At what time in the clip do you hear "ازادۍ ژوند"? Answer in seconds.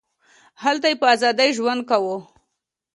1.13-1.81